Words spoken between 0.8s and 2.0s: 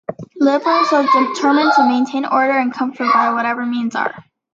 are determined to